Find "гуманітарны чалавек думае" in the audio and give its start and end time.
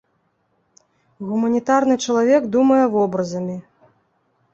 1.31-2.79